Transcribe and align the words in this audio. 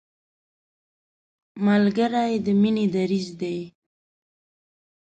ملګری 1.65 2.33
د 2.45 2.47
مینې 2.61 2.85
دریځ 2.93 3.27
دی 3.39 3.57